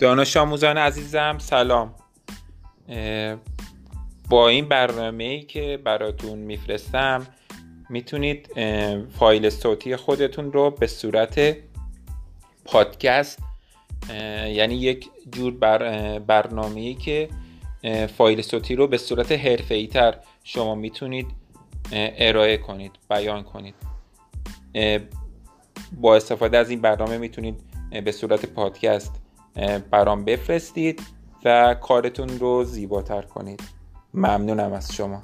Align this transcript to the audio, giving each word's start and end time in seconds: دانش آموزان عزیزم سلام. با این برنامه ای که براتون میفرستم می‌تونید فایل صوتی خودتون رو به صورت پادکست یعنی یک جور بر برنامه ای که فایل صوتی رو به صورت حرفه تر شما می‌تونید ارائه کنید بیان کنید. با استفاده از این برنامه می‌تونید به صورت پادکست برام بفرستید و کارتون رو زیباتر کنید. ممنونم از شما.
دانش 0.00 0.36
آموزان 0.36 0.78
عزیزم 0.78 1.36
سلام. 1.38 1.94
با 4.30 4.48
این 4.48 4.68
برنامه 4.68 5.24
ای 5.24 5.42
که 5.42 5.78
براتون 5.84 6.38
میفرستم 6.38 7.26
می‌تونید 7.90 8.48
فایل 9.18 9.50
صوتی 9.50 9.96
خودتون 9.96 10.52
رو 10.52 10.70
به 10.70 10.86
صورت 10.86 11.56
پادکست 12.64 13.38
یعنی 14.46 14.74
یک 14.74 15.08
جور 15.32 15.54
بر 15.54 16.18
برنامه 16.18 16.80
ای 16.80 16.94
که 16.94 17.28
فایل 18.16 18.42
صوتی 18.42 18.74
رو 18.74 18.86
به 18.86 18.98
صورت 18.98 19.32
حرفه 19.32 19.86
تر 19.86 20.14
شما 20.44 20.74
می‌تونید 20.74 21.26
ارائه 21.92 22.56
کنید 22.56 22.92
بیان 23.10 23.42
کنید. 23.42 23.74
با 25.92 26.16
استفاده 26.16 26.58
از 26.58 26.70
این 26.70 26.80
برنامه 26.80 27.18
می‌تونید 27.18 27.54
به 28.04 28.12
صورت 28.12 28.46
پادکست 28.46 29.12
برام 29.90 30.24
بفرستید 30.24 31.02
و 31.44 31.74
کارتون 31.74 32.28
رو 32.38 32.64
زیباتر 32.64 33.22
کنید. 33.22 33.62
ممنونم 34.14 34.72
از 34.72 34.92
شما. 34.94 35.22